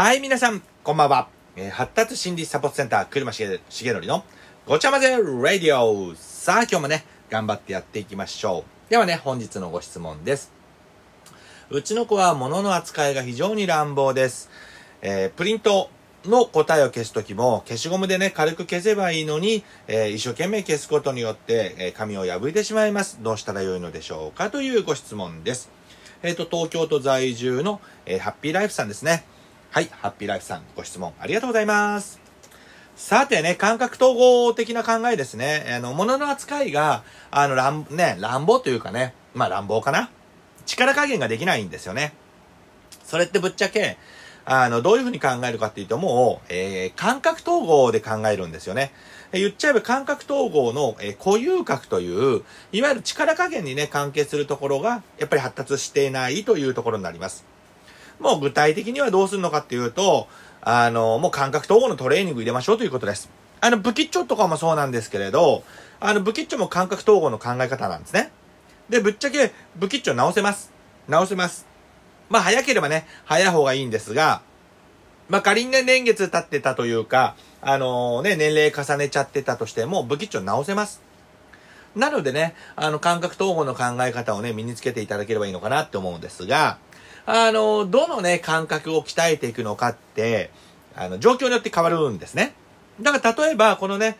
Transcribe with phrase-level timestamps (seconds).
[0.00, 1.28] はい、皆さん、こんばんは。
[1.56, 4.22] えー発達心理サポートセンター、車重則の
[4.64, 6.14] ごちゃ混ぜラディオ。
[6.14, 8.90] さあ、今日もね、頑張ってやっていきましょう。
[8.90, 10.52] ではね、本日のご質問です。
[11.70, 14.50] うちの子は物の扱いが非常に乱暴です。
[15.02, 15.90] えープリント
[16.24, 23.18] の答えを消すときも、消しゴムでね、軽く消せばいいのに、えー一生懸命消すことによって、えー紙を破いてしまいます。
[23.20, 25.68] どうしたらよいのでしょうかというご質問です。
[26.22, 29.24] えっ、と、東京都在住の、えハッピーライフさんですね。
[29.70, 32.18] はい、ハッピーライフさん、ご質問ありがとうございます。
[32.96, 35.66] さてね、感覚統合的な考えですね。
[35.76, 40.08] あの、物の扱いが、あの、乱、ね、乱暴というかね、まあ乱暴かな。
[40.64, 42.14] 力加減ができないんですよね。
[43.04, 43.98] それってぶっちゃけ、
[44.46, 48.90] あの、どういうふうに考えるかっていうと、もう、えー、感覚統合で考えるんですよね。
[49.32, 52.42] 言っちゃえば感覚統合の、えー固有覚という、
[52.72, 57.57] いわゆる力加減にね、関係するところが、やっぱり発達していないというところになります。
[58.20, 60.28] もう具体的にはどうするのかっていうと、
[60.60, 63.30] あの、もう感覚統合のトレーニング入れましょうということです。
[63.60, 65.64] あの、ブキッチョとかもそうなんですけれど、
[66.00, 68.30] あの、ブキッチョも感覚統合の考え方なんですね。
[68.88, 70.72] で、ぶっちゃけ、ブキッチョ直せます。
[71.08, 71.66] 直せます。
[72.28, 74.42] まあ、早ければね、早い方がいいんですが、
[75.28, 81.02] まあ、仮にね、年月経ってたというか、あのね、年齢重ねちゃってたとしても、ブキッチョ直せます。
[81.96, 86.78] なのでね、あの、感覚統合の考え方をね、身につけていただければいいのかなって思うんですが、
[87.30, 90.50] あの、どのね、感覚を鍛えていくのかって、
[90.96, 92.54] あの、状況によって変わるんですね。
[93.02, 94.16] だから、例えば、このね、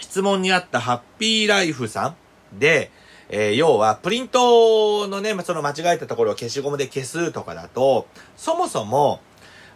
[0.00, 2.16] 質問にあったハッピーライフさ
[2.52, 2.90] んで、
[3.28, 9.20] えー要は、プリントのね、その間違えたところを消しゴムで消すとかだと、そもそも、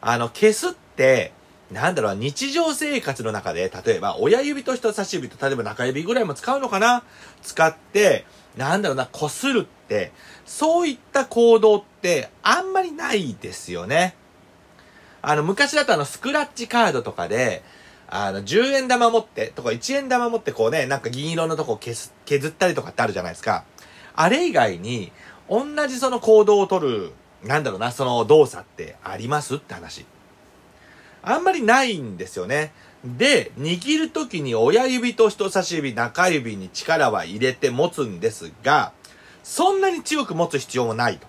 [0.00, 1.32] あの、消すって、
[1.70, 7.04] なんだろう、日常生活の中で、例えば、親指と人差し指と、例えば中指ぐらいも使うのかな？
[7.42, 8.24] 使って、
[8.56, 10.10] なんだろうな、こするって、
[10.44, 14.16] そういった行動って、あんまりないですよね。
[15.22, 17.62] あの、昔だとあの、スクラッチカードとかで、
[18.08, 22.10] あの、10円玉持って、とか1円玉持ってこうね、なんか銀色のとこを、削
[22.48, 23.64] ったりとかってあるじゃないですか。
[24.16, 25.12] あれ以外に、
[25.48, 27.12] 同じその行動を取る、
[27.44, 29.56] なんだろうな、その動作ってあります？
[29.56, 30.04] って話。
[31.22, 32.72] あんまりないんですよね。
[33.04, 38.92] で、握るときに親指と人差し指、中指に力は入れて持つんですが、
[39.42, 41.26] そんなに強く持つ必要もないと。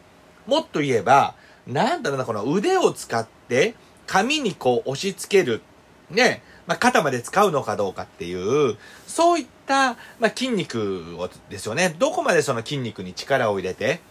[0.47, 1.35] もっと言えば、
[1.67, 3.75] なんだろうな、この腕を使って、
[4.07, 5.61] 紙にこう押し付ける。
[6.09, 11.95] ね、まあ、肩まで使うのかどうかっていう、そういった、まあ、筋肉をですよね。
[11.97, 14.01] どこまでその筋肉に力を入れて、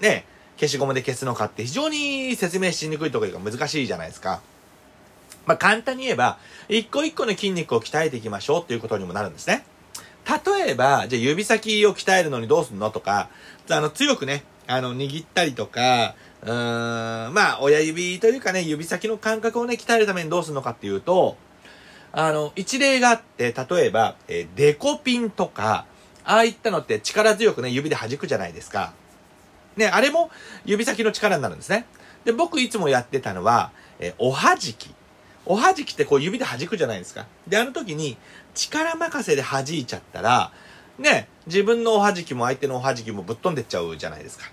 [0.00, 0.24] ね、
[0.56, 4.40] 消しゴムで消すのかって非常に説明しにくいところが難しいじゃないですか。
[5.46, 6.38] まあ、簡単に言えば、
[6.68, 9.64] 一個一個の筋肉を鍛えていきましょうっていうことにもなるんですね。
[10.46, 13.28] 例えば、じゃあ指先を鍛えるのにどうすんのとか、
[13.70, 21.36] あの、強くね、あの、握ったりとか、うーん、まあ、親指というかね、指先の感覚をね、鍛えるためにどうするのかっていうと、
[22.12, 25.86] あの、一例があって、例えば、えーデコピンとか、
[26.24, 28.92] ああいったのって力強くね、指で弾くじゃないですか。
[29.76, 30.30] ね、あれも
[30.64, 31.86] 指先の力になるんですね。
[32.24, 34.94] で、僕いつもやってたのは、えーおはじき。
[35.44, 37.26] おはじきってこう指で弾くじゃないですか。
[37.48, 38.16] で、あの時に
[38.54, 40.52] 力任せで弾いちゃったら、
[40.98, 44.44] ね、自分のおはじきも相手のおはじきもぶっ飛んでっちゃうじゃないですか。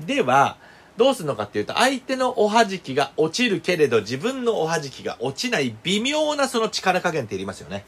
[0.00, 0.56] では、
[0.96, 7.84] どうするのかっていうと、相手のおはじきが落ちるけれど、自分のおはじきが落ちない微妙なその力加減っていりますよね。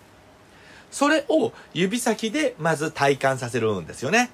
[0.90, 4.30] それを指先でまず体感させるんですよね。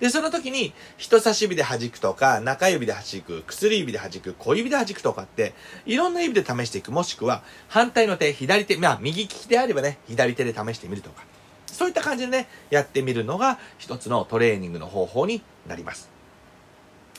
[0.00, 5.54] で、その時に人差し指で弾くとか、中指で弾く、薬指で弾く、小指で弾くとかって、
[5.86, 6.92] いろんな指で試していく。
[6.92, 11.24] もしくは、反対の手、左手、まあ、右利きであればね、左手で試してみるとか。
[11.66, 16.08] そういった感じでね、やってみるのが一つのトレーニングの方法になります。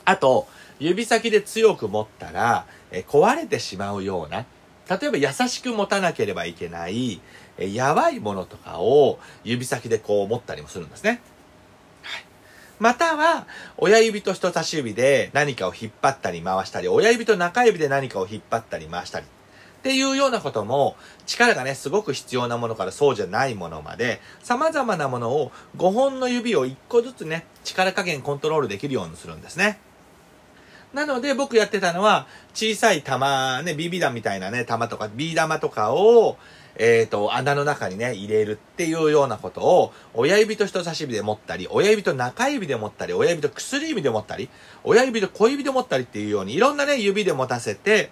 [0.06, 0.48] あと、
[0.80, 4.46] 指先で強く持ったら、え壊れてしまうような、
[4.90, 7.22] 例えば優しく持たなければいけない、
[7.58, 11.22] えやばいものとかを指先でこう持ったりもするんですね。
[12.80, 13.46] または、
[13.78, 19.26] 親指と人差し指で何かを引っ張ったり回したり、親指と中指で何かを引っ張ったり回したり。
[19.26, 20.96] っていうようなことも、
[21.26, 29.80] 力がね、すごく必要なものからそうじゃないものまで、様々なものを5本の指を1個ずつね、力加減コントロールできるようにするんですね。
[30.94, 36.38] なので僕やってたのは、小さい玉、ね、BB 弾みたいなね、玉とか、ビー玉とかを、
[36.76, 44.50] えっ、と、穴の中にね、入れるっていうようなことを、親指と人差し指で持ったり、親指と中指で持ったり、親指と薬指で持ったり、
[44.84, 48.12] 親指と小指で持ったりっていうように、いろんなね、指で持たせて、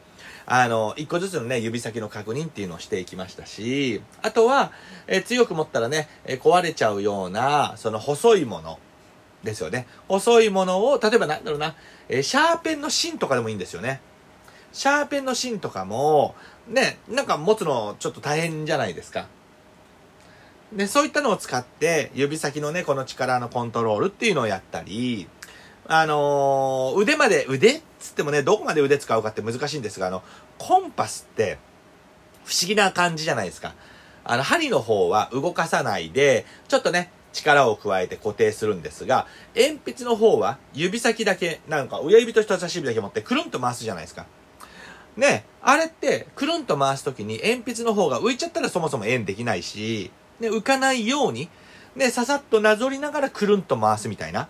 [0.50, 4.72] あの、一個ずつのね、指先の確認っていうのをしていきましたし、あとは、
[5.06, 8.80] えー強く持ったらね、えー壊れちゃうような、その細いもの
[9.44, 9.88] ですよね。
[10.08, 11.76] 細いものを、例えばなんだろうな、
[12.08, 14.00] えーシャーペンの芯とかでもいいんですよね。
[14.72, 16.34] シャーペンの芯とかも、
[16.70, 19.28] ね、なんか持つのちょっと大変じゃないですか。
[20.74, 25.28] で、そういったのを使って、指先のね、この力のコントロールっていうのをやったり、
[25.88, 27.78] あのー、腕まで、腕？
[27.78, 30.22] っつってもね、どこまで腕使うかって難しいんですが、あの、
[30.58, 31.58] コンパスって、
[32.44, 33.74] 不思議な感じじゃないですか。
[34.26, 44.26] あの、針の方は動かさないで、ちょっとね、力を加えて固定するんですが、鉛筆の方は指先だけ、なんか親指と人差し指だけ持ってくるんと回すじゃないですか。
[45.18, 51.50] ね、あれって、くるんと回すときに鉛筆の方が浮いちゃったらそもそも円できないし、ね、浮かないように、
[51.96, 54.48] ね、ささっとなぞりながらくるんと回すみたいな。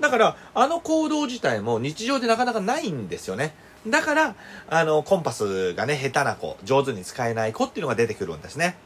[0.00, 3.54] だから、あの行動自体も日常でなかなかないんですよね。
[3.86, 4.34] だから、
[4.68, 8.76] あの、コンパスがね、下手な子、上手に使えない子っていうのが出てくるんですね。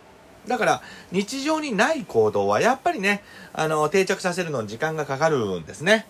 [0.48, 0.82] だから、
[1.12, 6.06] 日常にない行動は、やっぱりね、あの、定着させるのに時間がかかるんですね。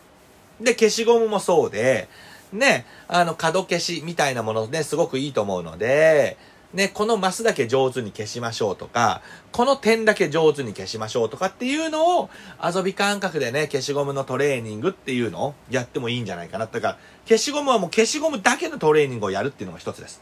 [0.60, 2.08] で、消しゴムもそうで、
[2.52, 6.36] ね、あの、角消しみたいなものね、すごくいいと思うので、
[6.74, 9.22] ね、このマスだけ上手に消しましょうとか、
[9.52, 12.30] この点だけ上手に消しましょうとかっていうのを、
[12.62, 16.66] 遊び感覚でね、消しゴムのトレーニングっていうのをやってもいいんじゃないかな。
[16.66, 20.20] だから、消しゴムはもう消しゴムだけのトレーニングをやるっていうのが一つです。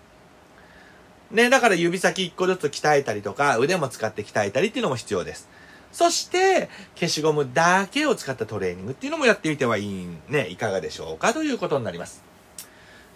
[1.33, 5.49] ね、だから指先一個ずつ鍛えたりとか、腕も使って鍛えたりっていうのも必要です。
[5.93, 12.23] そして、消しゴムだけを使ったトレーニングっていうのもやってみてはいい、ね、いかがでしょうかということになります。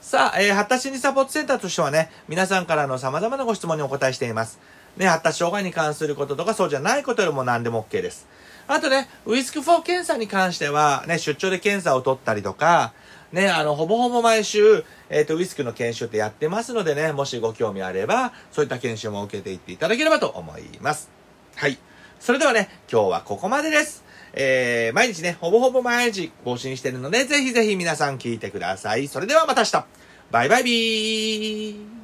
[0.00, 4.58] さあ、えー、発達心理サポートセンターとしてはね、皆さんからの様々なご質問にお答えしています。
[4.96, 8.26] ね、発達障害に関することとか、そうじゃないことよりも何でも OK です。
[8.66, 12.92] あとね、ウィスク4検査に関しては、ね、出張で検査を取ったりとか、
[13.32, 21.10] ね、あの、ほぼほぼ毎週、えっ、ー、と、ウィスクの研修ってやってますのでね、もしご興味あれば、そういった研修も受けていっていただければと思います。
[21.56, 21.78] はい。
[22.20, 24.04] それではね、今日はここまでです。
[24.34, 29.08] えー、毎日ね、ほぼほぼ毎日更新してるので、ぜひぜひ皆さん聞いてください。
[29.08, 29.86] それではまた明日
[30.30, 31.99] バイバイビー